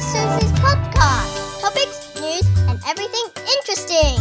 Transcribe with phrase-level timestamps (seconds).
[0.00, 1.60] Sister Susie's podcast.
[1.60, 4.16] Topics, news, and everything interesting.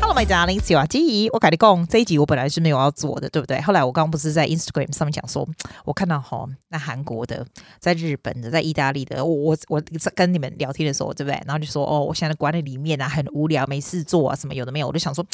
[0.00, 3.60] Hello, my darling，小阿基，我跟你讲，这一集我本来是没有要做的，对不对？
[3.60, 5.48] 后来我刚刚不是在 Instagram 上面讲说，
[5.86, 7.46] 我看到哈，那韩国的、
[7.78, 9.80] 在日本的、在意大利的，我我我
[10.16, 11.40] 跟你们聊天的时候，对不对？
[11.46, 15.24] 然后就说，哦，我现在关在里面啊，很无聊，没事做啊，什么有的没有，我就想说。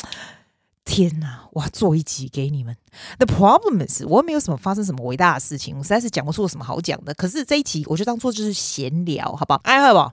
[0.89, 1.41] 天哪！
[1.52, 2.75] 我要做一集给你们。
[3.18, 7.12] The problem is，我没有什么发生什么伟大的事情，我实在是讲不出有什么好讲的。
[7.12, 9.61] 可是这一集，我就当做就是闲聊，好不好？
[9.64, 10.12] 哎，好不好？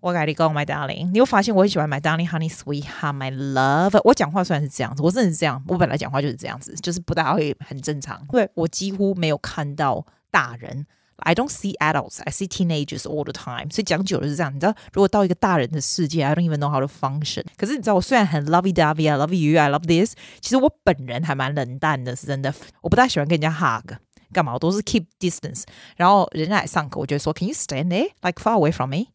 [0.00, 3.98] 我改你讲，My darling，你会发现我很喜欢 My darling honey sweetheart my love。
[4.04, 8.24] 我讲话虽然是这样子，我真的是这样，我本来讲话就是这样子，就是不大会很正常。
[8.30, 10.86] 对，我几乎没有看到大人。
[11.18, 13.70] I don't see adults, I see teenagers all the time。
[13.70, 17.44] 所以讲久了是这样，你知道，如果到一个大人的世界，I don't even know how to function。
[17.56, 22.54] 可是你知道，我虽然很 lovey dovey, I love you, I love this，其实我本人还蛮冷淡的，是真的。
[22.82, 23.94] 我不太喜欢跟人家 hug，
[24.32, 24.52] 干嘛？
[24.52, 25.62] 我都是 keep distance。
[25.96, 29.06] 然后人家来上课，我就说，Can you stand there, like far away from me？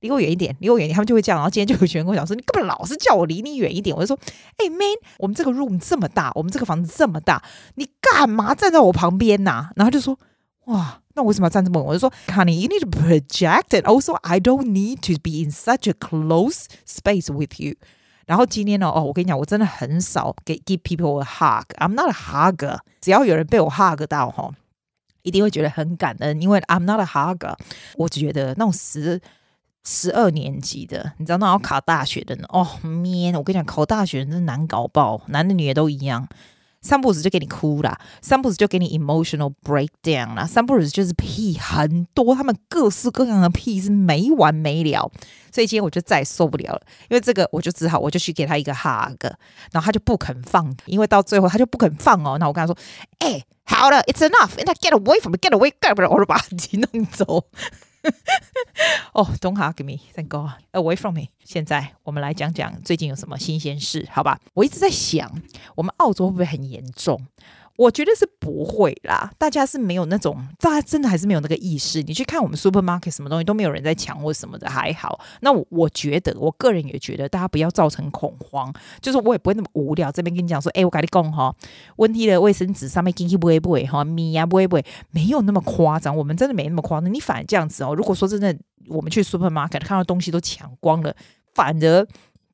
[0.00, 0.94] 离我远一点，离我远一点。
[0.94, 1.38] 他们就会这样。
[1.38, 3.96] 然后今天就有学生跟我讲说，你根本老是叫我离你远一点。
[3.96, 4.18] 我就说，
[4.58, 7.42] 哎、，man，我们这个 room 这么大，我们这个房子这么大，
[7.76, 10.18] 你干嘛站在我旁边呐、然后就说，
[10.65, 10.97] 哇。
[11.13, 11.87] 那为什么要站这么稳？
[11.89, 13.85] 我就说，Honey，you need to project it.
[13.85, 17.75] Also, I don't need to be in such a close space with you.
[18.25, 21.65] 然后今天呢，哦，我跟你讲，我真的很少给 give people a hug.
[21.79, 22.79] I'm not a hugger.
[23.01, 24.49] 只要有人被我 hug 到，哈，
[25.23, 27.57] 一定会觉得很感恩，因为 I'm not a hugger.
[27.97, 29.19] 我只觉得那种十
[29.83, 36.25] 十二年级的，你知道那种要考大学的呢，哦，man，我跟你讲，考大学真的难搞爆，男的女的都一样。
[36.86, 45.10] 三步子就给你哭啦，三步子就给你 emotional breakdown 啦，三步子就是屁很多，他们各式各样的屁是没完没了，
[45.50, 49.24] 所以今天我就再也受不了了，因为这个我就只好我就去给他一个 hug，
[49.72, 52.78] 然后他就不肯放，因为到最后他就不肯放哦，那我跟他说，
[53.18, 56.46] 哎、欸，好了，it's enough，and I get away from me，get away，get away，，我就把他
[56.92, 57.46] 弄走。
[59.12, 61.28] 哦、oh,，Don't hug me，Thank God，Away from me。
[61.44, 64.38] 现在我们来讲讲最近有什么新鲜事，好吧？
[64.54, 65.30] 我一直在想，
[65.74, 67.26] 我们澳洲会不会很严重？
[67.76, 72.02] 我觉得是不会啦，大家是没有那种，大家真的还是没有那个意识。
[72.02, 75.20] 你去看我们 supermarket 什么东西都没有人在抢或什么的，还好。
[75.40, 78.72] 那我我觉得，我个人也觉得，大家不要造成恐慌。
[79.00, 81.54] 就是我也不会那么无聊，这边跟你讲说，哎、我跟你讲哈，
[81.96, 86.16] 温蒂的卫生纸上面给你不会不会哈，米呀不会不会，没有那么夸张。
[86.16, 87.12] 我们真的没那么夸张。
[87.12, 88.56] 你反而这样子哦，如果说真的，
[88.88, 91.14] 我们去 supermarket 看到东西都抢光了，
[91.54, 92.06] 反而。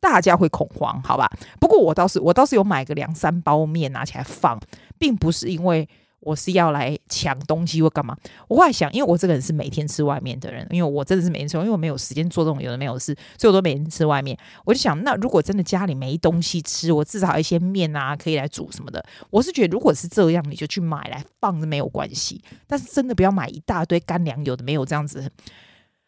[0.02, 1.30] 大家会恐慌，好吧？
[1.60, 4.58] 不过我倒是我倒是有买个两三包面拿起来放，
[5.02, 5.88] 并不是因为
[6.20, 8.16] 我是要来抢东西或干嘛。
[8.46, 14.38] 我后来想，因为我这个人是每天吃外面的人，因为我真的是每天吃，因为我没有时间做这种有的没有的事，所以我都每天吃外面。
[14.64, 19.04] 我就想，那如果真的家里没东西吃，我至少一些面啊可以来煮什么的。
[19.30, 22.40] 我是觉得，如果是这样，你就去买来放着没有关系。
[22.68, 25.28] 但是真的不要买一大堆干粮，有的没有这样子，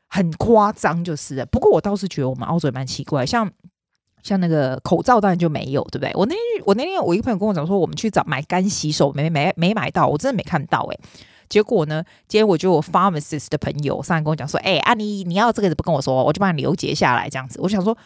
[0.06, 1.46] 很夸张就是了。
[1.46, 3.50] 不过我倒是觉得我们澳洲也蛮奇怪，像。
[4.24, 6.10] 像那个口罩当然就没有，对不对？
[6.14, 10.98] 我那天我那天我一个朋友跟我讲说，我们去找买干洗手，没没没买到，我真的没看到哎。
[11.48, 17.60] 结果呢，今天我就我 pharmacist 的朋友上来跟我讲说，哎，啊你你要这个不跟我说，我就帮你留结下来这样子。
[17.60, 17.96] 我想说，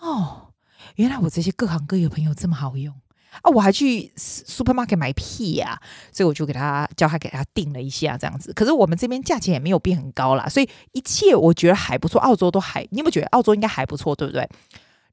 [0.00, 0.48] 哦，
[0.96, 2.94] 原来我这些各行各业朋友这么好用
[3.42, 3.50] 啊！
[3.54, 5.78] 我还去 supermarket 买屁呀，
[6.10, 8.50] 所以我就给他叫他给他订了一下这样子。
[8.54, 12.18] 可是我们这边价钱也没有变很高啦，所以一切我觉得还不错。
[12.22, 14.48] 澳洲都还，你有没有觉得澳洲应该还不错，对不对？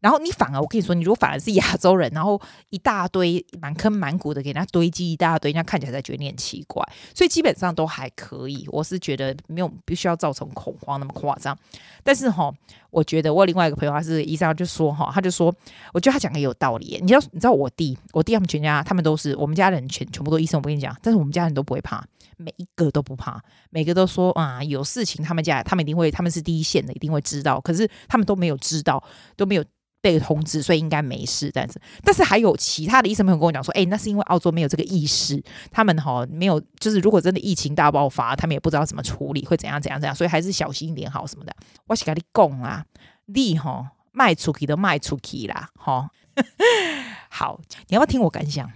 [0.03, 2.40] 然后你反而，我跟你说，你如果反而是亚洲人，然后
[2.72, 6.86] 一大堆满坑满谷的给人家堆积一大堆，人家看起来才觉得你很奇怪。
[7.16, 11.58] 所以基本上都还可以，我是觉得没有必须要造成恐慌那么夸张。
[12.03, 12.53] 但是哈，
[12.90, 15.56] 我觉得我另外一个朋友他是医生，就说哈，他就说，
[15.94, 17.00] 我觉得他讲的有道理。
[17.02, 20.59] 你知道，你知道我弟，我弟他们全家，他们都是我们家人全全部都医生。
[20.59, 22.06] 我跟你讲，但是我们家人都不会怕，
[22.36, 27.62] 每一个都不怕，每个都说啊，有事情他们家他们一定会，他们是第一线的，一定会知道。
[27.62, 29.02] 可是他们都没有知道，
[29.38, 29.63] 都没有。
[30.03, 31.50] 被通知，所以应该没事。
[31.53, 35.42] 但是，但是还有其他的医生朋友跟我讲说，哎、那是因为澳洲没有这个意识，
[35.72, 41.56] 他们哈没有，就是如果真的疫情大爆发，他们也不知道怎么处理，会怎样怎样怎样，所以还是小心一点好什么的。
[41.88, 42.86] 我是跟你讲啊，
[43.28, 46.10] 你哈卖出去都卖出去啦，哈。
[47.30, 48.69] 好，你要不要听我感想？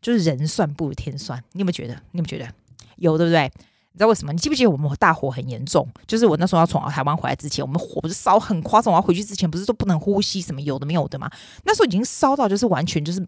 [0.00, 1.94] 就是人算不如天算，你有没有觉得？
[2.12, 2.48] 你有没有觉得？
[2.96, 3.50] 有对不对？
[3.94, 4.32] 你知道为什么？
[4.32, 5.88] 你记不记得我们大火很严重？
[6.04, 8.92] 就是我那时候要从台湾回来之前，我们火不是烧很夸张。
[8.92, 11.30] 我要回去之前，不是都不能呼吸，什么有的没有的吗？
[11.62, 13.24] 那时候已经烧到就是完全就是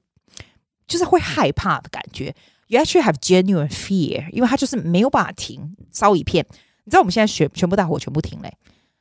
[0.89, 2.35] 就是会害怕的感觉。
[2.67, 6.45] You actually have genuine fear，因为它就是没有办法停，烧一片。
[6.83, 8.53] 你知道我们现在全全部大火全部停嘞？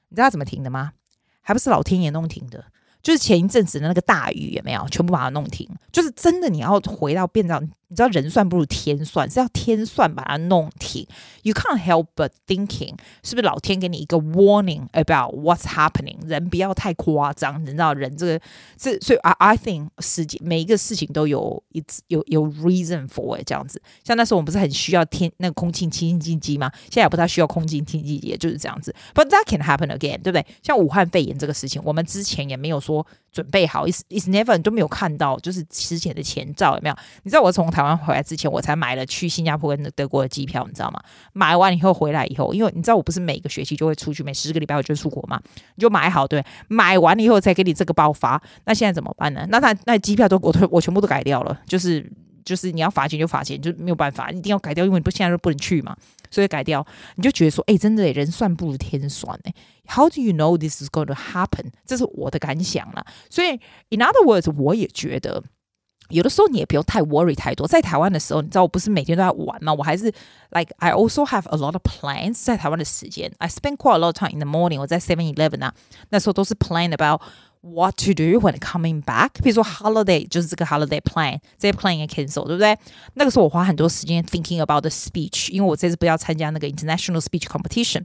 [0.09, 0.91] 你知道怎么停的吗？
[1.41, 2.63] 还不是老天爷弄停的。
[3.01, 5.67] 就是前一阵子的那个大雨有没有全部把它弄停？
[5.91, 11.05] 就是真的，你要回到变到你知道人算不如天算，是要天算把它弄停。
[11.43, 16.17] You can't help but thinking，是不是老天给你一个 warning about what's happening？
[16.25, 18.41] 人不要太夸张，你知道人这个
[18.79, 23.81] 是所以 I I think 世界每一个事情都有一有有 reason for it 这样子。
[24.03, 26.71] 像那时候我们不是很需要天那个空气清新机吗？
[26.83, 28.93] 现在也不太需要空气清新机，也就是这样子。
[29.13, 30.45] But that can happen again，对不对？
[30.63, 36.95] 像武汉肺炎这个事情，我们之前也没有说准备好，is is never 都没有看到，就是之前的前兆有没有？
[37.23, 41.01] 你知道我从台湾回来之前，我才买了去新加坡跟德国的机票，你知道吗？
[41.33, 45.37] 买完以后回来以后，因为你知道我不是每个学期就会出去，每十个礼拜我就出国嘛，
[45.75, 48.41] 你就买好，对，买完了以后才给你这个爆发。
[48.63, 49.45] 那现在怎么办呢？
[49.49, 52.09] 那他那机票都我都我全部都改掉了，就是
[52.45, 55.93] 就是你要罚钱就罚钱，就没有办法，一定要改掉，因为你不现在都不能去嘛，
[56.31, 56.87] 所以改掉。
[57.15, 59.53] 你就觉得说，哎，真的人算不如天算哎。
[59.87, 61.71] How do you know this is going to happen？
[61.85, 63.05] 这是我的感想啦。
[63.29, 63.49] 所以
[63.89, 65.43] ，in other words，我也觉得。
[66.08, 67.68] 有的时候你也不用太 worry 太多。
[67.68, 69.72] 在台湾的时候，你知道我不是每天都在玩吗？
[69.72, 70.06] 我还是
[70.50, 72.42] like I also have a lot of plans。
[72.44, 74.80] 在台湾的时间，I spend quite a lot of time in the morning。
[74.80, 75.72] 我在 Seven Eleven 啊，
[76.08, 77.22] 那时候都是 plan about
[77.60, 79.30] what to do when coming back。
[79.42, 82.76] 比如说 holiday 就是这个 holiday plan，这些 plan 也 cancel，对不对？
[83.14, 88.02] 那个时候我花很多时间 thinking about the speech，因为我这次不要参加那个 international speech competition。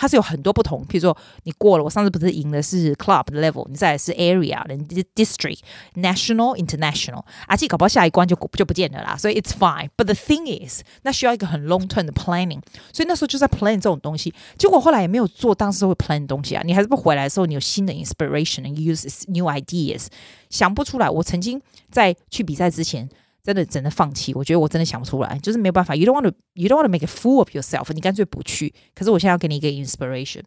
[0.00, 5.58] 它是有很多不同，譬如说你过了，我上次不是赢的是 club level，你再来是 area，你 district、
[5.96, 9.90] national、international，而且搞不好下一关就就不见了啦，所以 it's fine。
[9.98, 12.62] But the thing is，那需要一个很 long term 的 planning，
[12.94, 20.06] 所以那时候就在 plan 这种东西，结果后来也没有做当时会 plan 的东西啊，你还是不回来的时候，你有新的 inspiration and use new ideas，
[20.48, 21.10] 想不出来。
[21.10, 21.60] 我曾经
[21.90, 23.06] 在去比赛之前。
[23.42, 25.94] 真的真的放弃，我觉得我真的想不出来，就是没有办法。
[25.94, 27.92] You don't want to, you don't want to make a fool of yourself。
[27.92, 28.74] 你干脆不去。
[28.94, 30.42] 可是我现在要给你一个 inspiration。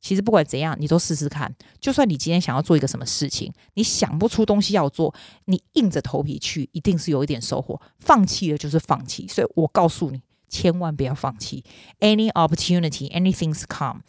[0.00, 1.54] 其实不管怎样，你都试试看。
[1.80, 7.80] 就算你今天想要做一个什么事情，你想不出东西要做，你硬着头皮去，一定是有一点收获。
[8.00, 9.28] 放弃了就是放弃。
[9.28, 11.62] 所以我告诉你，千万不要放弃。
[12.00, 14.00] Any opportunity, anything's come。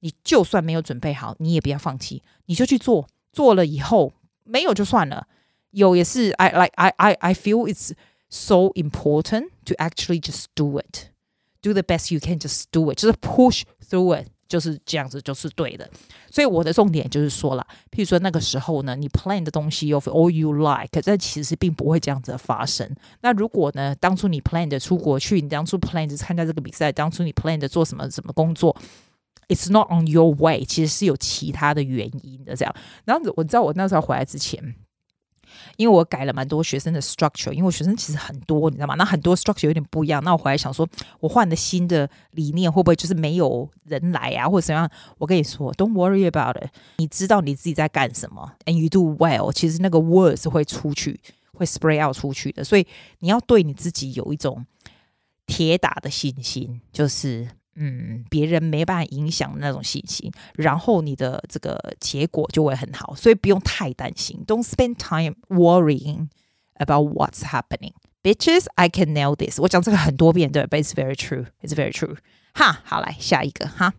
[0.00, 3.06] 你就算没有准备好，你也不要放弃，你就去做。
[3.30, 4.14] 做了以后
[4.44, 5.28] 没有就算了。
[5.72, 7.92] 有也是，I like I I I feel it's
[8.30, 11.08] so important to actually just do it,
[11.60, 15.90] do the best you can, just do it，就是 push through it，就是这样子，就是对的。
[16.30, 22.90] 所以我的重点就是说了，譬如说那个时候呢，你 plan 的东西 of all you like，但其实并不会这样子发生。
[23.20, 28.74] 那如果呢，当初你 plan 的出国去，你当初 plan 的参加这个比赛，当初你 plan 的做什么什么工作
[29.48, 32.56] ，it's not on your way，其实是有其他的原因的。
[32.56, 32.74] 这样，
[33.04, 34.74] 然后我知道我那时候回来之前。
[35.76, 38.94] 因为我改了蛮多学生的 structure，因为学生其实很多，你知道吗？
[38.96, 40.22] 那很多 structure 有点不一样。
[40.24, 40.88] 那我回来想说，
[41.20, 44.88] 我换的新的理念会不会就是没有人来啊，或者怎样？
[45.18, 46.70] 我跟你说，Don't worry about it。
[46.96, 49.52] 你知道你自己在干什么，and you do well。
[49.52, 51.20] 其实那个 words 会出去，
[51.52, 52.64] 会 spray out 出去的。
[52.64, 52.86] 所以
[53.18, 54.64] 你要对你自己有一种
[55.46, 57.48] 铁打的信心，就是。
[57.74, 64.44] 嗯，别人没办法影响那种信心，然后你的这个结果就会很好，所以不用太担心。
[64.46, 66.28] Don't spend time worrying
[66.74, 67.94] about what's happening.
[68.22, 69.58] Bitches, I can nail this.
[69.58, 71.46] 我讲这个很多遍，对，but it's very true.
[71.62, 72.18] It's very true.
[72.52, 73.94] 哈，好，来下一个哈。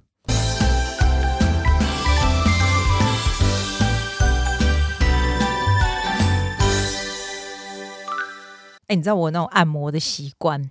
[8.87, 10.69] 哎，你知道我那种按摩的习惯，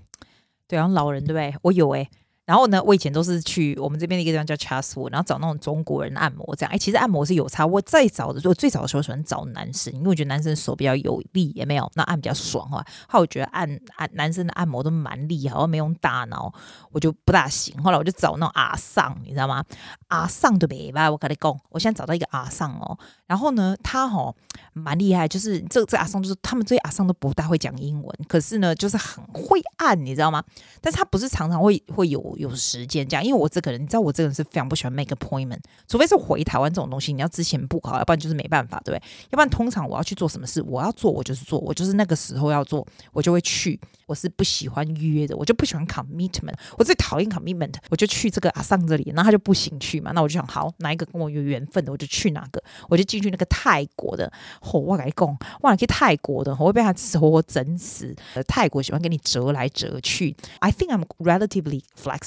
[0.68, 1.54] 对，然后老人对不对？
[1.62, 2.08] 我有哎。
[2.52, 6.70] 然后呢，我以前都是去我们这边的一个地方叫 Chatswood，然后找那种中国人按摩这样。
[6.70, 7.64] 哎，其实按摩是有差。
[7.64, 12.84] 我再早的时候，最早的时候喜欢找男生，因为我觉得男生手比较有力，也没有那按比较爽哈。
[13.08, 16.52] 后来我觉得按按男生的按摩都蛮厉害，好像没用大脑，
[16.90, 17.74] 我就不大行。
[17.82, 19.64] 后来我就找那种阿桑，你知道吗？
[20.08, 22.98] 阿桑的呗吧，我跟你讲，我现在找到一个阿桑哦。
[23.26, 24.34] 然后呢，他哦
[24.74, 30.44] 蛮厉害，就是这这阿桑就是他们这些阿桑都不大会讲英文，可是呢就是很会按，你知道吗？
[30.82, 39.02] 但是他不是常常会会有有时间这样，因为我这个人，你知道我这个人是非常不喜欢 make appointment，除非是回台湾这种东西，你要之前 book 好，要不然就是没办法，对不对？
[39.30, 43.80] 要不然通常我要去做什么事，我要做我就是做，我就是那个时候要做，我就会去。
[44.06, 54.30] 我是不喜欢约的，我就不喜欢 commitment，我最讨厌 commitment，我就去这个阿桑这里，然后他就不行去嘛，那我就想好哪一个跟我有缘分的，我就去哪个，我就进去那个泰国的，
[54.60, 58.14] 吼、哦，我跟你讲，哇，去泰国的，我会被他活活整死。
[58.46, 62.21] 泰国喜欢给你折来折去，I think I'm relatively flexible，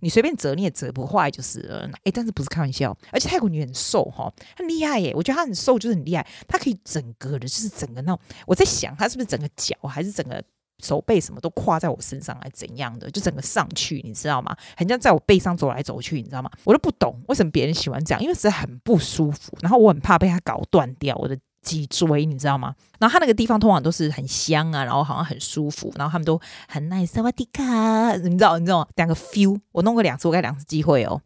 [0.00, 10.42] 你随便折你也折不坏就是了，哎，但是不是开玩笑，而且泰国女很瘦哈，很厉害耶，我觉得她很瘦就是很厉害，她可以整个的，就是整个那种，我在想她是不是整个脚还是整个。
[10.84, 13.10] 手背什么都跨在我身上，还怎样的？
[13.10, 14.54] 就整个上去，你知道吗？
[14.76, 16.50] 很像在我背上走来走去，你知道吗？
[16.64, 19.56] 我都不懂为什么别人喜欢这样，因为实在很不舒服。
[19.62, 21.34] 然后我很怕被他搞断掉我的
[21.66, 22.76] 脊椎，你知道吗？
[23.00, 31.20] 然后他那个地方通常都是很香啊，然后好像很舒服，然后他们都很 nice，萨瓦迪卡，你知道，你知道，两个 feel，我弄过两次，我给两次机会哦。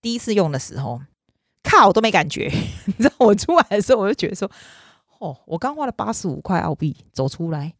[0.00, 1.02] 第一次用的时候，
[1.64, 2.48] 靠，我都没感觉，
[2.86, 4.48] 你知道，我出来的时候我就觉得说，
[5.18, 7.74] 哦，我刚花了八十五块澳币走出来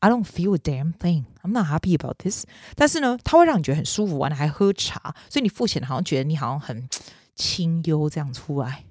[0.00, 2.44] ，I don't feel a damn thing，I'm not happy about this。
[2.76, 6.88] 但是呢，它会让你觉得很舒服，完了还喝茶，所以你付钱好像觉得你好像很
[7.34, 8.84] 清幽这样出来。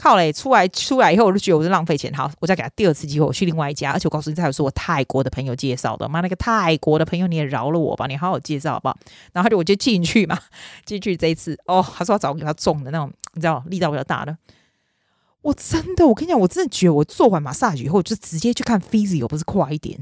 [0.00, 2.10] 靠嘞，出来出来以后，我就觉得我是浪费钱。
[2.14, 3.92] 好，我再给他第二次机会，我去另外一家。
[3.92, 6.08] 而且我告诉你，他有是我泰国的朋友介绍的。
[6.08, 8.96] 妈，那个泰国的朋友你也饶了我吧，你好好介绍好不好？
[9.32, 10.38] 然后就我就进去嘛，
[10.86, 14.36] 进去这一次哦，他说要找给他重的那种，你知道力道比较大的。
[15.42, 19.98] 我真的，我跟你讲，我真的觉得我做完 massage 以后，就直接去看 physio，不是快一点？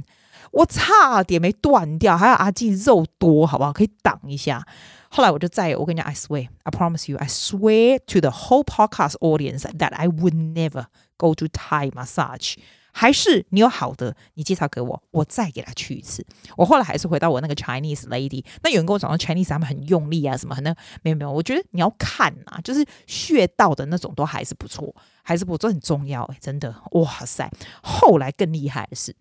[0.52, 3.72] 我差点没断掉，还有阿季肉多，好不好？
[3.72, 4.66] 可以挡一下。
[5.10, 10.86] 后来我就再，我跟你讲，I swear, I promise you, I swear to the whole podcast audience that I would never
[11.16, 12.56] go to Thai massage。
[12.92, 16.26] 还是你有好的，你介绍给我，我再给他去一次。
[16.56, 27.48] 我后来还是回到我那个 Chinese lady，那有人跟我讲说 Chinese 他们很用力啊，什么很那没有没有，我觉得你要看啊，就是穴道的那种都还是不错，还是不错，很重要诶，真的，哇塞！
[27.82, 29.14] 后来更厉害的是。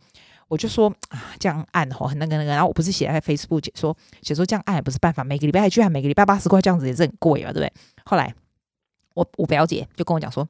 [0.47, 7.73] 我就说啊，这样按吼那个那个，然后我不是写在 Facebook 写说写说这样按也不是办法，每个礼拜还去按，每个礼拜八十块这样子也是很贵嘛，对不对？
[8.05, 8.33] 后来
[9.13, 10.47] 我我表姐就跟我讲说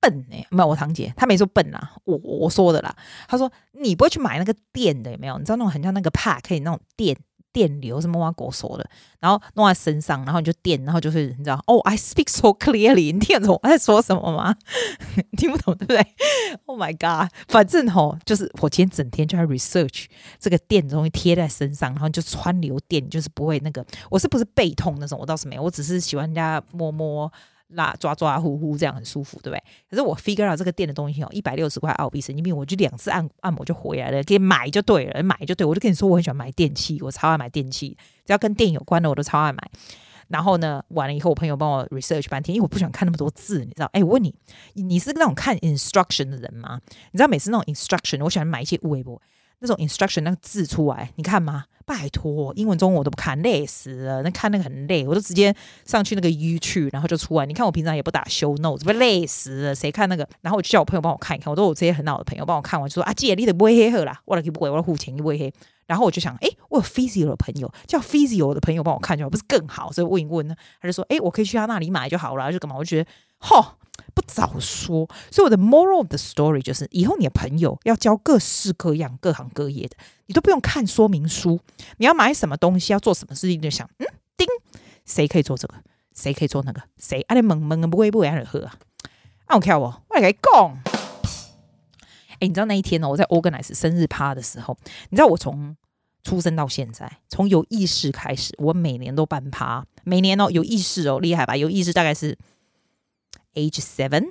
[0.00, 2.94] 笨哎、欸，没有我堂姐她没说笨啦，我我说的啦，
[3.28, 5.38] 她说你不会去买那个垫的有没有？
[5.38, 7.16] 你知道那种很像那个帕可以那种垫。
[7.52, 8.88] 电流是摸挖狗手的，
[9.18, 14.54] 然后弄在身上，然后你就电，然后就是你知道哦，I speak so clearly， 你听得懂我在说什么吗？
[15.36, 16.06] 听不懂对不对
[16.66, 20.06] ？Oh my god，反正吼，就是我今天整天就在 research
[20.38, 25.18] 这个电的东西贴在身上，然后就穿流电，就是不会那个，我是不是背痛那种？
[25.18, 27.30] 我倒是没有，我只是喜欢人家摸摸。
[27.72, 29.62] 拉抓抓呼呼这样很舒服，对不对？
[29.88, 32.56] 可是我 figure out 这个店的东西哦，一百六十块澳币，神经病！
[32.56, 35.64] 我就两次按按摩就回来了，给买就对了，买就对。
[35.66, 39.58] 我就跟你说，我很喜欢买电器，我超爱买电器，只要跟电有关的我都超爱买。
[40.28, 43.90] 然后呢，完了以后，我朋友帮我 research 半天，因为我不喜欢看那么多字，你知道？
[43.92, 44.32] 哎，我问你，
[44.74, 46.80] 你是那种看 instruction 的人吗？
[47.10, 49.20] 你知道每次那种 instruction，我喜欢买一些微博。
[49.60, 51.64] 那种 instruction 那个字出来，你看吗？
[51.86, 54.22] 拜托，英文中文我都不看，累死了。
[54.22, 55.52] 那看那个很累，我都直接
[55.84, 57.44] 上去那个 YouTube，然后就出来。
[57.44, 59.74] 你看我平常也不打 show notes，累死了。
[59.74, 60.28] 谁看那个？
[60.40, 61.50] 然后我就叫我朋友帮我看一看。
[61.50, 65.52] 我都我这些很好的朋友帮我看完，就说啊，姐你得不会黑黑啦，我来给不会，我来付钱你不会黑。
[65.86, 69.90] 然后我就想，哎，我有 physio 的朋友，叫 physio 的朋友帮我看就好，不是更好？
[69.90, 72.76] 所以问一问呢，他就说，哎，我可以去他那里买就好了，就干嘛？
[72.76, 73.64] 我就觉得，吼。
[74.14, 81.60] 不早说，所以我的 moral of the story 就是，以后你的朋友要交各式各样、各行各业的，你都不用看说明书。
[81.98, 84.46] 你要买什么东西，要做什么事情，就想，嗯，叮，
[85.04, 85.74] 谁可以做这个？
[86.14, 86.82] 谁可以做那个？
[86.98, 87.20] 谁？
[87.22, 88.74] 啊，你懵懵的不会不会让人喝啊？
[89.46, 90.82] 啊，我看我，我来讲。
[92.40, 93.08] 哎，你知道那一天呢？
[93.08, 94.76] 我在 organize 生日趴的时候，
[95.10, 95.76] 你知道我从
[96.22, 101.56] 出生到现在，从有意识开始，我每年都办趴，每年哦有意识哦，厉害吧？
[101.56, 102.36] 有意识大概是。
[103.54, 104.30] Age seven，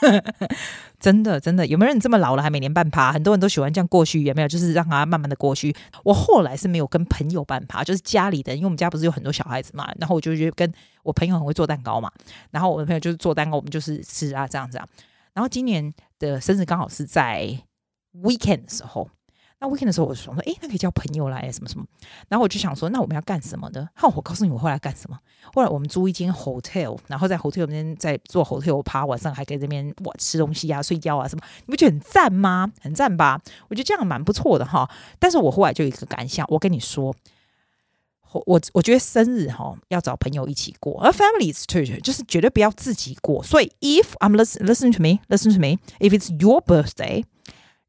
[0.98, 3.12] 真的真的，有没有人这么老了还每年办趴？
[3.12, 4.48] 很多人都喜欢这样过去，有没有？
[4.48, 5.76] 就是让他慢慢的过去。
[6.04, 10.72] 我后来是没有跟朋友办趴，就是家里的，因为我们家不是有很多小孩子嘛，然后我就觉得跟
[11.02, 12.10] 我朋友很会做蛋糕嘛，
[12.50, 14.88] 然后我的朋友就是做蛋糕，我们就是吃啊这样子啊。
[15.34, 17.58] 然后今年的生日刚好是在
[18.22, 19.10] weekend 的时候。
[19.58, 21.86] 那 weekend 的时候，我就想说，诶、那可以叫朋友来什么什么。
[22.28, 23.88] 然后我就想说，那我们要干什么呢？
[23.94, 25.18] 好，我告诉你，我后来干什么。
[25.54, 31.42] 后来我们租一间 hotel，然后在 hotel 那边在做 hotel 趴，晚上还可以这边哇吃东西啊、睡觉啊什么。
[31.64, 32.70] 你不觉得很赞吗？
[32.82, 33.40] 很赞吧？
[33.68, 34.90] 我觉得这样蛮不错的哈。
[35.18, 37.14] 但是我后来就有一个感想，我跟你说，
[38.44, 43.42] 我我觉得生日哈要找朋友一起过，而 families too 就是绝对不要自己过。
[43.42, 47.24] 所以 if I'm listen listen to me listen to me if it's your birthday。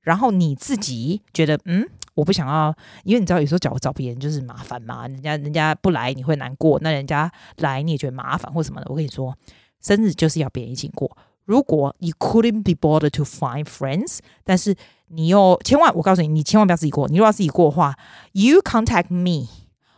[0.08, 2.74] 然后你自己觉得，嗯，我不想要，
[3.04, 8.88] 因为你知道，有时候找找别人就是麻烦嘛，人家人家不来你会难过，那人家来你也觉得麻烦或什么的。
[8.90, 9.36] 我跟你说，
[9.82, 11.18] 生日就是要别人一起过。
[11.44, 14.74] 如果你 couldn't be bothered to find friends，但是
[15.08, 17.10] 你又千万，我告诉你，你千万不要自己过。
[17.10, 17.94] 你如果要自己过的话
[18.32, 19.50] ，you contact me。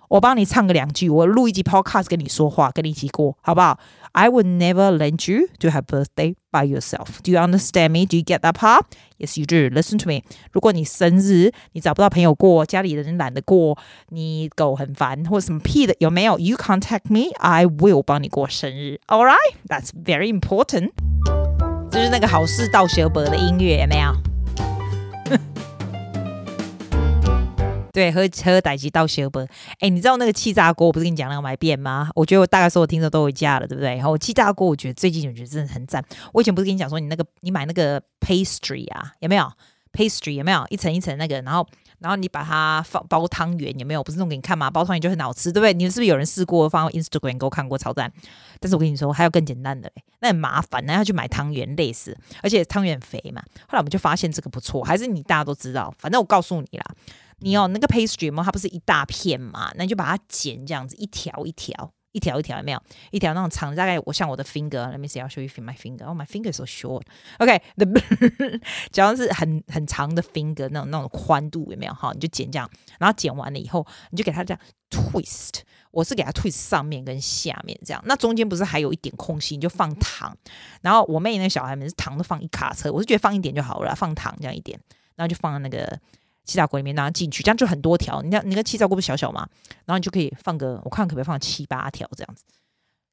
[0.09, 3.79] 我帮你唱个两句，我录一集 podcast 跟你说话，跟你一起过，好不好
[4.13, 7.19] ？I would never let you to have birthday by yourself.
[7.23, 8.07] Do you understand me?
[8.07, 8.85] Do you get that part?
[9.19, 9.69] Yes, you do.
[9.69, 10.23] Listen to me.
[10.51, 13.77] 如果你生日你找不到朋友过，家里的人懒得过，
[14.09, 18.99] 你狗很烦或者什么屁的，有没有？You contact me, I will 帮你过生日。
[19.05, 20.89] All right, that's very important.
[21.91, 24.15] 就是那个好事到小伯的音乐，有没有？
[27.91, 29.41] 对，喝喝代志斗相报。
[29.79, 32.09] 哎，你知道那个气炸锅，我不是跟你讲那个买遍吗？
[32.15, 33.95] 我觉得我大概所有听众都有加了，对不对？
[33.95, 36.03] 然后气炸锅，我觉得最近我觉得真的很赞。
[36.33, 39.51] 我以前不是跟你讲说，你那个你买那个 pastry 啊，有没有
[39.93, 41.67] pastry 有没有一层一层那个，然后。
[42.01, 44.01] 然后你把它放包汤圆，有没有？
[44.01, 44.71] 不是弄给你看吗？
[44.71, 45.73] 包汤圆就很好吃，对不对？
[45.73, 48.09] 你们是不是有人试过放 Instagram 给我看过超赞？
[48.61, 52.17] 但是我跟你说，还有更简单的嘞，那很麻烦，那要去买汤圆，累死。
[52.41, 53.43] 而且汤圆肥嘛。
[53.67, 55.93] 后来我们就发现这个不错，还是你大家都知道。
[55.99, 56.85] 反正我告诉你啦，
[57.39, 59.71] 你哦那个 pastry 嘛，它不是一大片嘛？
[59.75, 61.91] 那你就把它剪这样子，一条一条。
[62.11, 62.81] 一条一条有没有？
[63.11, 66.07] 一条那种长，大概我像我的 finger，Let me see，I'll show you my finger。
[66.07, 67.03] Oh, my finger is so short.
[67.37, 67.85] OK，the，
[68.91, 71.93] 假如是很很长的 finger，那种那种宽度有没有？
[71.93, 72.67] 哈，你就剪这样，
[72.97, 75.59] 然后剪完了以后，你就给它这样 twist。
[75.91, 80.35] 我是给它 twist 上面跟下面这样，那中间不是还有一点空隙，你就放糖。
[80.81, 84.79] 然后我妹那小孩们是糖都放一卡车，我是觉得放一点就好了，放糖这样一点，
[85.15, 85.99] 然后就放在那个。
[86.49, 88.23] 气炸锅里面拿进去，这样就很多条。
[88.23, 89.47] 你看，你那气炸锅不小小吗？
[89.85, 92.43] 然后你就可以放个，我看可不可以放七八条这样子，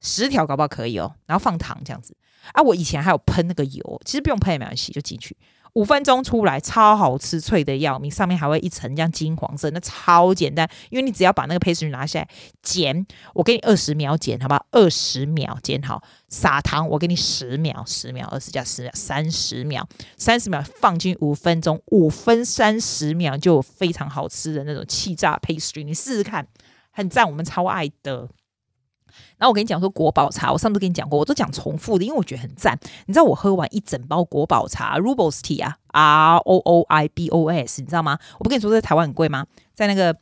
[0.01, 1.15] 十条搞不好可以哦。
[1.27, 2.17] 然后放糖这样子
[2.55, 2.63] 啊。
[2.63, 5.37] 我以前还有喷那个油，其实不用喷也没关系，就进去。
[5.77, 12.29] 五分钟出来，超好吃，脆的要命，上面还会一层这样金黄色，那超简单，因为你只要把那个 pastry 拿下来
[12.63, 14.67] 剪，我给你二十秒剪，好不好？
[14.71, 26.49] 二十秒剪好，撒糖，我给你十秒，十秒，二十加十秒，三十秒，三十秒放进五分钟，五分三十秒就非常好吃的那种气炸 pastry，你试试看，
[26.91, 28.27] 很赞，我们超爱的。
[29.39, 32.79] 然后我跟你讲说国宝茶，我上次跟你讲过，我都讲重复的，因为我觉得很赞。
[33.07, 38.19] 你知道我喝完一整包国宝茶，Roobos Tea 啊，R O O I B O S，你知道吗？
[38.39, 39.47] 我不跟你说在台湾很贵吗？
[39.75, 40.17] 在那个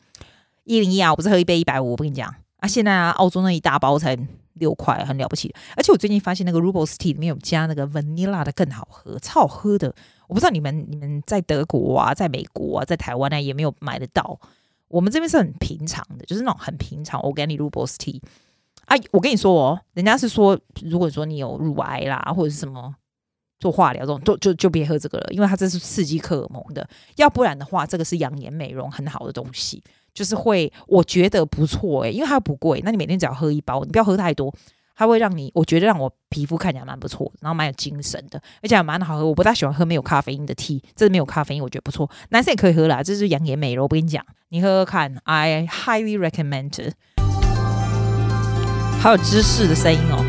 [0.64, 4.16] 一零一啊，我不是喝一杯一百五，我不跟你讲啊，现在啊，澳洲那一大包才
[4.54, 5.54] 六块，很了不起。
[5.76, 9.94] 而且我最近发现那个 Roobos Tea 里面有加那个 Vanilla 的更好喝，超好喝的。
[10.26, 14.40] 我不知道你们你们在德国啊，在美国啊，在台湾呢、啊，也没有买得到。
[14.88, 18.20] 我们这边是很平常的，就是那种很平常 Organic Roobos Tea。
[18.86, 22.94] 啊，我跟你说哦，人家是说，如果说你有乳癌啦，或者是什么
[23.58, 26.86] 做化疗这种，就就就别喝这个了，因为它这是刺激荷尔蒙的。
[27.16, 32.80] 要不然的话，这个是养颜美容很好的东西，就是会我觉得不错诶、因为它不贵。
[32.84, 34.52] 那你每天只要喝一包，你不要喝太多，
[34.94, 39.26] 它会让你我觉得让我皮肤看起来蛮不错，然后蛮有精神的，而且还蛮好喝。
[39.26, 42.10] 我不大喜欢喝没有咖啡因的 tea，这是没有咖啡因，我觉得不错。
[42.30, 43.84] 男生也可以喝啦，这是养颜美容。
[43.84, 46.92] 我跟你讲，你喝喝看，I highly recommend。
[49.04, 50.24] 还有知识的声音哦，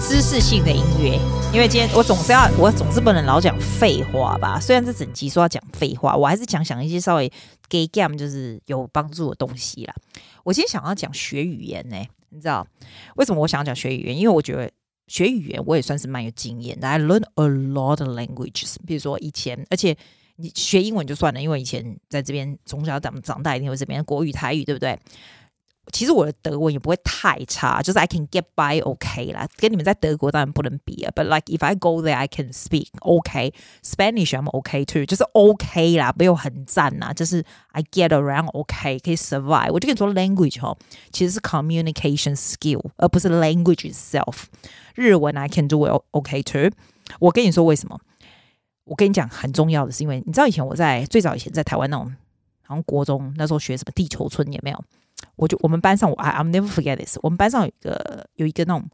[0.00, 1.20] 知识性的音乐。
[1.54, 4.58] 因为今天我总是要，我总是不能老讲废话吧。
[4.58, 7.32] 虽然这整集说要讲废话，我还是讲讲一些稍微
[7.68, 9.94] 给 game 就是有帮助的东西啦。
[10.42, 11.96] 我今天想要讲学语言呢，
[12.30, 12.66] 你知道
[13.14, 14.18] 为什么我想要讲学语言？
[14.18, 14.68] 因为我觉得
[15.06, 16.88] 学语言我也算是蛮有经验的。
[16.88, 19.96] I learn a lot of languages，比如说以前，而且
[20.34, 24.98] 你学英文就算了，因为以前在这边从小长长大，一定会这边国语、台语，对不对？
[25.90, 31.12] 其实我的德文也不会太差，就是 I can get by OK 啦，跟你们在德国当然不能比啊。
[31.14, 37.44] But like if I go there, I can speak OK Spanish, I'm OK too，就是 OK 啦，没有很赞呐，就是
[37.72, 39.72] I get around OK，可以 survive。
[39.72, 40.76] 我就跟你说，language 哈，
[41.10, 44.44] 其实是 communication skill，而不是 language itself。
[44.94, 46.70] 日文 I can do it OK too。
[47.18, 47.98] 我跟你说为什么？
[48.84, 52.06] 我跟你讲很重要的是，因为你知道以前我在最早以前在台湾那种，
[52.62, 54.84] 好像国中那时候学什么地球村有没有？
[55.36, 57.18] 我就我们班上我 I I'll never forget this。
[57.22, 58.88] 我们班上有一个有一个那种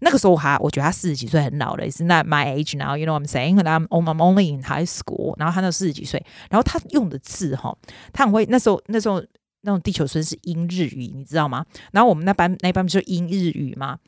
[0.00, 2.96] 那个时候我还我觉得他四十几岁很老了，It's not my age now.
[2.96, 3.64] You know what I'm saying?
[3.64, 5.34] 然后 I'm only in high school。
[5.38, 7.76] 然后他那四十几岁，然后他用的字哈，
[8.12, 8.46] 他很会。
[8.46, 9.22] 那时候那时候
[9.62, 11.64] 那种地球村是英日语，你知道吗？
[11.92, 13.98] 然后我们那班那班不是英日语吗？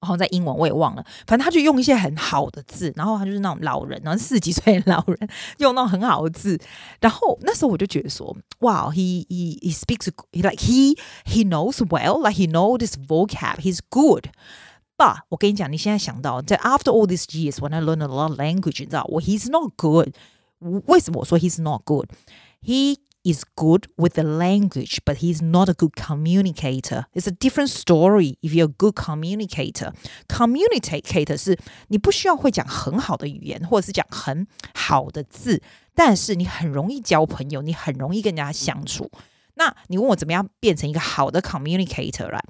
[0.00, 5.28] 然后在英文我也忘了，反正他就用一些很好的字，然后他就是那种老人，然后四十几岁的老人
[5.58, 6.60] 用那种很好的字，
[7.00, 14.26] 然后那时候我就觉得说，哇，he he he speaks like he he knows well, like he knows this vocab, he's good.
[14.98, 19.72] But 我跟你讲，你现在想到在 after all these years, when I learned a lot of language，你知道我 he's not
[19.76, 20.14] good。
[20.86, 27.05] 为什么我说 he's not good？He He is good with the language, but he's not a good communicator.
[27.13, 29.93] It's a different story if you're a good communicator.
[30.27, 35.61] Communicator 是你不需要会讲很好的语言，或者是讲很好的字，
[35.93, 39.11] 但是你很容易交朋友，你很容易跟人家相处。
[39.53, 42.41] 那你问我怎么样变成一个好的 communicator 啦？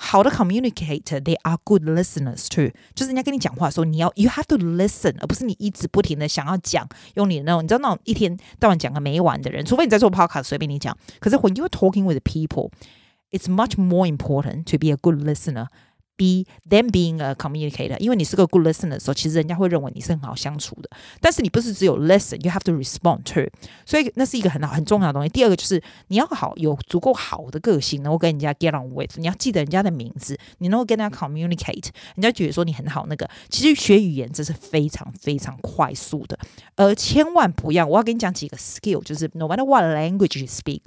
[0.00, 2.70] 好的 communicator，they are good listeners too。
[2.94, 10.96] 就是人家跟你讲话的时候，你要 you have to listen，而不是你一直不停的想要讲，用你的那种，你知道那种一天到晚讲个没完的人，除非你在做 podcast 随便你讲。
[11.18, 15.68] 可是 when you're talking with people，it's much more important to be a good listener。
[16.17, 20.89] Be them being a communicator，因为你是个 good listener 的时候，其实人家会认为你是很好相处的。
[21.19, 23.49] 但是你不是只有 listen，you have to respond to，
[23.85, 25.29] 所以那是一个很好很重要的东西。
[25.29, 33.07] 第二个就是你要好有足够好的个性，能够跟人家 get on with，你要记得人家的名字，你能够跟人家 communicate，人家觉得说你很好。
[33.07, 36.37] 那个其实学语言这是非常非常快速的，
[36.75, 40.81] 而千万不要，我要跟你讲几个 skill，就是 no matter what language you speak，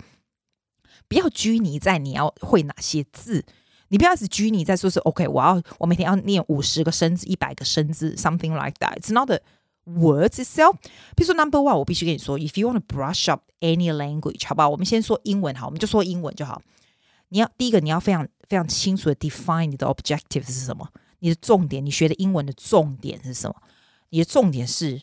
[1.08, 3.44] 不要拘泥在你要会哪些字。
[3.88, 8.98] 你不要是拘泥在说是 OK，我要我每天要念五十个生字、一百个生字，something like that。
[8.98, 9.40] It's not the
[9.84, 10.76] words itself。
[11.14, 14.68] 比如说 number one，我必须跟你说，if you want to brush up any language，好不好？
[14.68, 16.62] 我们先说英文，好，我们就说英文就好。
[17.28, 20.88] 你要第一个，你要非常非常清楚的 define 你的 objective 是什么，
[21.20, 23.56] 你的重点，你学的英文的重点是什么？
[24.10, 25.02] 你的重点是。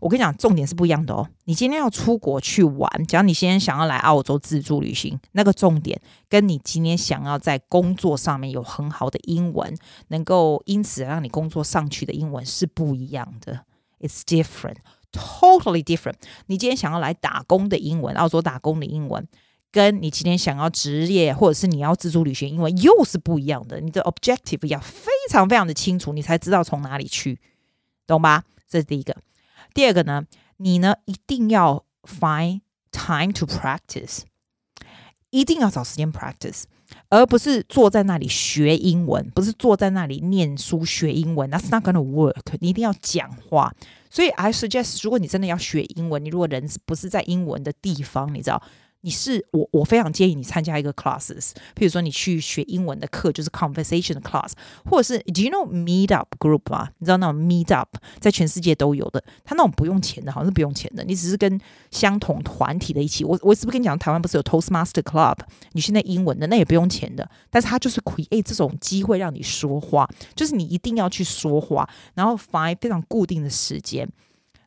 [0.00, 1.26] 我跟你讲，重点是不一样的哦。
[1.44, 9.74] 你今天要出国去玩，假如你今天想要来澳洲自助旅行，那个重点跟你今天想要在工作上面有很好的英文，
[10.08, 13.60] 能够因此让你工作上去的英文是不一样的。
[14.00, 14.76] It's different,
[15.12, 16.16] totally different。
[16.46, 19.26] 你今天想要来打工的英文，澳洲打工的英文，
[19.72, 23.80] 跟你今天想要职业或者是你要自助旅行英文又是不一样的。
[23.80, 27.40] 你的 objective 要非常非常的清楚，你才知道从哪里去，
[28.06, 28.44] 懂吧？
[28.68, 29.16] 这是第一个。
[29.74, 30.24] 第二个呢，
[30.58, 32.60] 你呢一定要 find
[32.92, 34.20] time to practice，
[35.30, 36.62] 一定要找时间 practice，
[37.08, 41.50] 而不是坐在那里学英文，不是坐在那里念书学英文。
[41.50, 42.54] That's not gonna work。
[42.60, 43.74] 你一定要讲话。
[44.08, 48.62] 所以 I suggest，如果你真的要学英文，你如果人不是在英文的地方，你知道。
[49.04, 54.52] 你是我，我非常建议你参加一个 classes，譬如说你去学英文的课，就是 conversation class，
[54.86, 56.88] 或者是 Do you know meet up group 吗？
[56.98, 63.24] 你知道那种 meet up 在全世界都有的，他那种不用钱的，好像是不用钱的，你只是跟相同团体的一起。
[63.24, 65.36] 我我是不是跟你讲，台湾不是有 Toastmaster Club？
[65.72, 74.08] 你去那英文的，那也不用钱的，但是他就是 create 这种机会让你说话，就是你一定要去说话，然后 find 非常固定的时间。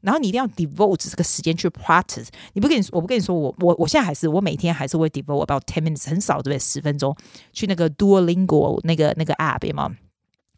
[0.01, 2.27] 然后你一定要 devote 这个时间去 practice。
[2.53, 6.60] 你不跟你，我不跟你说，我我我现在还是，我每天还是会 devote about ten minutes，很少对不对？
[6.60, 7.15] 十分钟
[7.53, 9.95] 去那个 Duolingo 那个那个 app 嘛，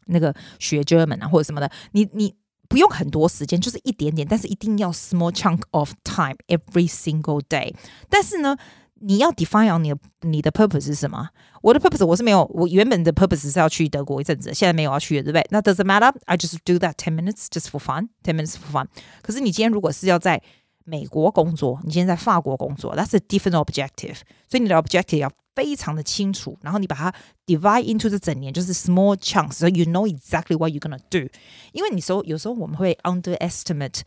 [0.06, 1.70] 那个学 German 啊或者什么的。
[1.92, 2.34] 你你
[2.68, 7.74] 不用很多时间，就是一点点，但是一定要 small chunk of time every single day。
[8.08, 8.56] 但是呢。
[9.01, 11.29] 你要 define on 你的你的 purpose 是什么？
[11.61, 15.47] 我的 purpose 我是没有，我原本的 purpose 是要去德国一阵子，现在没有要去的，对不对？
[15.51, 16.13] 那 doesn't matter.
[16.25, 18.87] I just do that ten minutes just for fun, ten minutes for fun.
[19.21, 20.41] 可是你今天如果是要在
[20.85, 24.17] 美国工作，你今天在法国工作，that's a different objective.
[24.49, 27.13] 所以你的 objective 要非常的清楚，然后你把它
[27.45, 31.27] divide into 这整年就是 small chunks, so you know exactly what you're gonna do.
[31.73, 34.01] 因为你说有时候我们会 underestimate。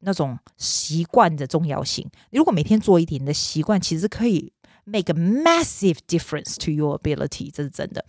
[0.00, 4.52] 那种习惯的重要性，如果每天做一点，你的习惯其实可以
[4.84, 8.04] make a massive difference to your ability，这是真的。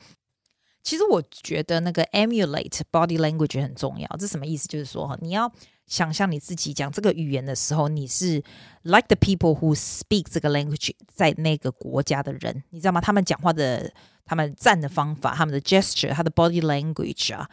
[0.83, 4.67] 其实我觉得那个 emulate body language 很重要，这什么意思？
[4.67, 5.51] 就是说，你要
[5.85, 8.43] 想象你自己讲这个语言的时候，你是
[8.81, 12.99] like the people who speak 这个 language 在那个国家的人，你知道吗？
[12.99, 13.93] 他们讲话的、
[14.25, 17.47] 他们站的方法、他们的 gesture、他的 body language 啊。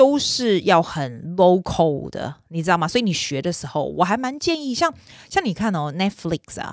[0.00, 2.88] 都是要很 local 的，你知道吗？
[2.88, 4.90] 所以你学的时候，我还蛮建议像
[5.28, 6.72] 像你看哦，Netflix 啊，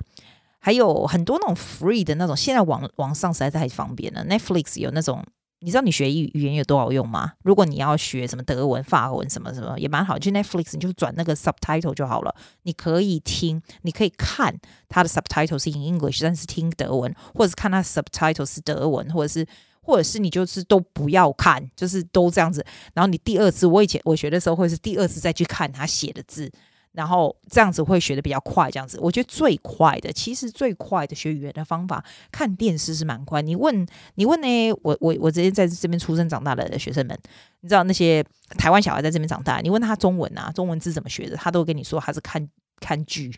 [0.59, 4.25] 还有很多那种 free 的那种，现在网网上实在太方便了。
[4.25, 5.21] Netflix 有那种，
[5.59, 7.33] 你知道你学语语言有多好用吗？
[7.43, 10.17] 如果你要学什么德文、法文什么什么，也蛮好。
[10.17, 19.45] 去 Netflix 你就转那个 subtitle 就好了，你可以听，你可以看它的 subtitle 是 in English，但是听德文，或者是看它 subtitle 是德文，或者是。
[19.87, 22.63] 或者是你就是都不要看，就是都这样子。
[22.93, 26.51] 然后你第二次，我以前我学的时候会是第二次再去看他写的字，
[26.91, 28.69] 然后这样子会学得比较快。
[28.69, 33.41] 这样子，我觉得最快的，其实最快的学语言的方法，看电视是蛮快。
[33.41, 34.73] 你问你问呢？
[34.83, 37.17] 我我我直接在这边出生长大的学生们，
[37.61, 38.21] 你知道那些
[38.57, 42.45] 台湾小孩在这边长大，你问他中文啊，中文字怎么学的，他都跟你说他是看
[42.81, 43.33] 看剧。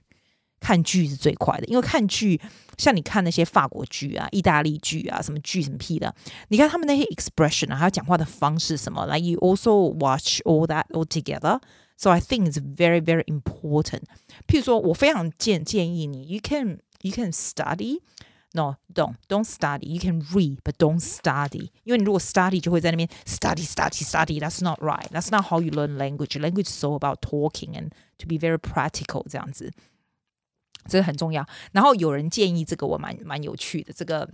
[0.60, 2.40] 看剧是最快的，因为看剧
[2.78, 6.14] 像你看那些法国剧啊、意大利剧啊，什么剧什么屁的，
[6.48, 11.60] 你看他们那些 expression 啊，还有讲话的方式什么，like you also watch all that all together.
[11.96, 14.02] So I think it's very very important.
[14.48, 18.00] 譬如说，我非常建建议你，you can you can study.
[18.52, 19.86] No, don't don't study.
[19.86, 21.70] You can read, but don't study.
[21.82, 24.40] 因为你如果 study 就会在那边 study study study.
[24.40, 25.08] That's not right.
[25.10, 26.38] That's not how you learn language.
[26.38, 29.72] Language is so about talking and to be very practical 这样子。
[30.87, 31.45] 这个很重要。
[31.71, 34.29] 然后有人建议这个我蛮蛮有趣的，这个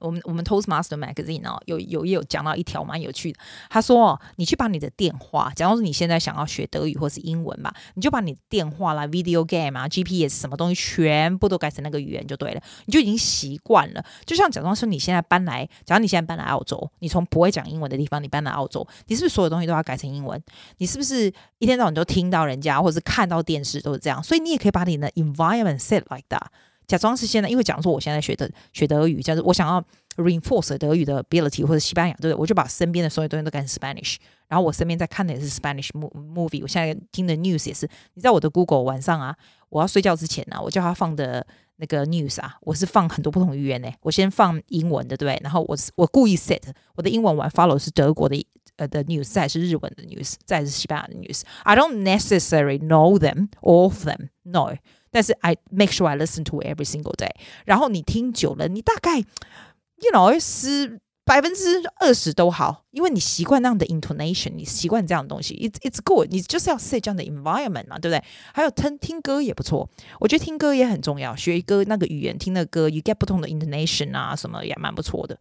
[0.00, 3.38] 我们我们 Toastmaster Magazine 哦，有有也有讲到一条蛮有趣的。
[3.68, 14.04] 他说哦，你去把你的电话，假如说你现在想要学德语或是英文吧，你就把你电话啦、video game 啊、GPS 什么东西全部都改成那个语言就对了，你就已经习惯了。
[14.24, 20.42] 就像假装说你现在搬来，假如你现在搬来澳洲，你从不会讲英文的地方，你搬来澳洲，你是不是所有东西都要改成英文？
[20.78, 24.22] 你是不是一天到晚都听到人家或者是看到电视都是这样？
[24.22, 26.46] 所以你也可以把你的 environment set like that。
[26.88, 29.84] 假装是现在，因为假如说我现在学的学德语，就是我想要
[30.16, 32.40] reinforce 德语的 ability 或者西班牙，对不对？
[32.40, 34.16] 我就把身边的所有东西都改成 Spanish，
[34.48, 37.88] 然后我身边在看的也是 Spanish movie，我现在听的 news 也是。
[38.14, 39.36] 你知道我的 Google 晚上啊，
[39.68, 41.46] 我要睡觉之前呢、啊，我叫他放的
[41.76, 43.92] 那个 news 啊，我是放很多不同语言呢。
[44.00, 45.40] 我先放英文的，对对？
[45.42, 46.62] 然后我我故意 set
[46.96, 48.44] 我的英文玩 follow 是德国的
[48.76, 51.42] 呃的 news，再是日文的 news，再是西班牙的 news。
[51.64, 54.74] I don't necessarily know them all of them, no.
[55.10, 57.30] 但是 I make sure I listen to every single day。
[57.64, 65.54] 然后你听久了，你大概 you know 是百分之二十都好，因为你习惯那样的 intonation，你习惯这样的东西。
[65.56, 68.22] It's it's good，你就是要 set 这样的 environment 嘛，对不对？
[68.52, 69.88] 还有听听歌也不错，
[70.20, 71.36] 我觉得听歌也很重要。
[71.36, 75.38] 学一个那个语言，听那个歌，you get 不同的 intonation 啊，什么也蛮不错的。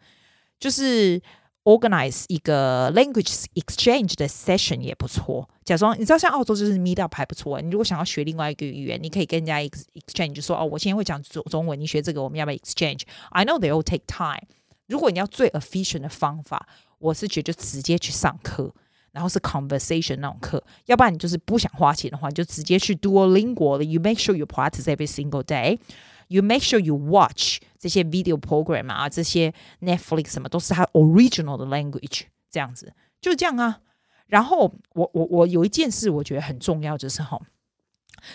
[0.59, 1.21] 就是。
[1.66, 5.48] Organize 一个 language exchange 的 session 也不错。
[5.64, 7.60] 假装你知道，像澳洲就是 meet up 还不错。
[7.60, 14.42] 你如果想要学另外一个语言，你可以跟人家 exchange，就说哦，我现在会讲中中文，你学这个，我们要不要 exchange？I know they all take time。
[14.88, 16.66] 如果你要最 efficient 的方法，
[16.98, 18.74] 我是觉得就直接去上课，
[19.12, 20.60] 然后是 conversation 那种课。
[20.86, 28.91] 要不然你就是不想花钱的话，你就直接去 Duolingo。You make sure you practice every single day。You make sure you watch 这些 video program
[28.91, 33.81] 啊，这些 Netflix 什么都是它 original 的 language，这样子就是这样啊。
[34.27, 37.39] 然后我我我有一件事我觉得很重要，就是哈，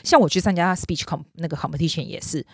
[0.02, 2.46] 像我去参加 speech comp 那个 competition 也是，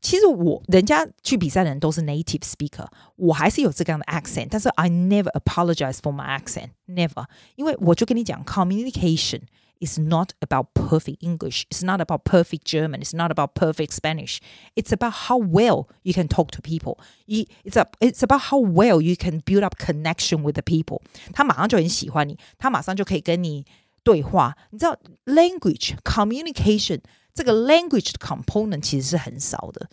[0.00, 7.26] 其实我人家去比赛的人都是 native speaker，我还是有这个样的 accent，但是 I never apologize for my accent，never，
[7.56, 9.42] 因为我就跟你讲 communication。
[9.81, 11.65] It's not about perfect English.
[11.71, 13.01] It's not about perfect German.
[13.01, 14.39] It's not about perfect Spanish.
[14.75, 16.97] It's about how well you can talk to people.
[17.27, 21.01] It's a, it's about how well you can build up connection with the people.
[21.31, 23.65] 他马上就很喜欢你，他马上就可以跟你
[24.03, 24.57] 对话。
[24.71, 26.99] 你知道，language communication
[27.33, 29.89] 这个 language 的 component 其实是很少的。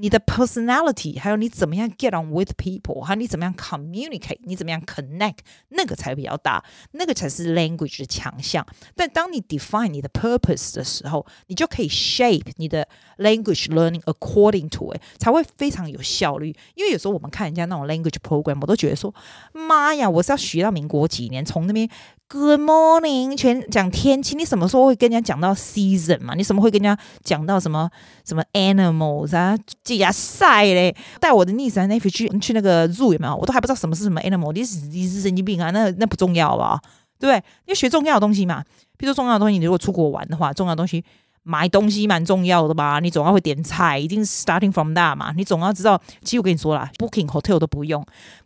[0.00, 5.38] 你的 personality，还有你怎么样 get on with people，还有你怎么样 communicate，你怎么样 connect，
[5.70, 8.64] 那个才比较大，那个才是 language 的强项。
[8.94, 12.86] 但当你 define 你的 purpose 的时候，你就可以 shape 你的
[13.18, 16.54] language learning according to it，才会非常有效率。
[16.76, 19.12] 因为有时候我们看人家那种 language program，我都觉得说，
[19.52, 21.88] 妈呀，我是要学到民国几年，从那边。
[22.30, 24.36] Good morning，全讲天气。
[24.36, 26.34] 你什么时候会跟人家讲到 season 嘛？
[26.34, 27.88] 你什么会跟人家讲到什么
[28.22, 29.56] 什么 animals 啊？
[29.82, 30.94] 这呀晒嘞！
[31.20, 33.34] 带我的 niece 那回去去那个 zoo 有没有？
[33.34, 34.52] 我都还不知道什么是什么 animal。
[34.52, 35.70] 你是你是神经病啊？
[35.70, 36.78] 那那不重要吧？
[37.18, 37.42] 对不对？
[37.64, 38.62] 你要学重要的东西嘛。
[38.98, 41.02] 比如说重要的东西，你如果出国玩的话，重要的东西
[41.44, 43.00] 买东西蛮重要的吧？
[43.00, 45.32] 你总要会点菜，一定是 starting from that 嘛。
[45.34, 45.98] 你总要知道。
[46.22, 48.04] 其实我跟你说啦，booking hotel 都不用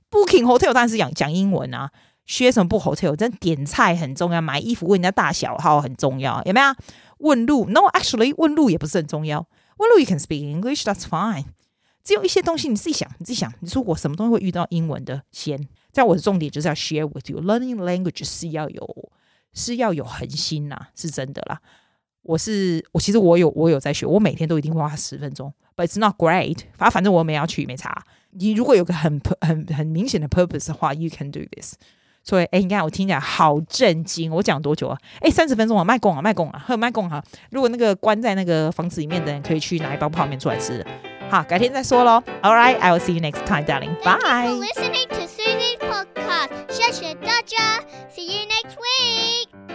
[0.08, 1.90] ，booking hotel 当然是讲讲英文啊。
[2.24, 6.74] 学什么不好学真点菜很重要，买衣服问人家大小号很重要，有没有？
[7.18, 9.46] 问路？No，actually，问路也不是很重要。
[9.78, 11.44] 问路，you can speak English，that's fine。
[12.02, 15.68] 只有一些东西你自己想，你自己想，你说我什么东西会遇到英文的先？
[15.92, 19.12] 在我的重点就是要 share with you，learning language 是要有
[19.52, 21.61] 是要有恒心呐，是真的啦。
[22.22, 26.58] 我是我其实我有我有在学，我每天都一定花十分钟，but it's not great。
[26.76, 28.04] 反正反正我没要去，没差。
[28.30, 31.74] 你如果有个很很很明显的 purpose 的话，you can do this。
[32.24, 34.30] 所以，哎，你看我听起来好震惊！
[34.32, 34.96] 我讲多久啊？
[35.20, 37.22] 哎，三十分钟啊，卖贡啊，卖贡啊，还有卖贡哈！
[37.50, 40.85] 如果那个关在那个房子里面的人，可以去拿一包泡面出来吃。
[41.30, 42.22] 好，改天再说喽。
[42.42, 43.96] All right, I will see you next time, darling.
[44.04, 44.48] Bye.
[44.48, 46.50] Listening to Susie's podcast.
[46.68, 47.80] 谢谢大家。
[48.14, 49.71] See you next.